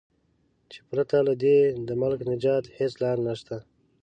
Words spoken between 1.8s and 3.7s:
د ملک د نجات هیڅ لار نشته.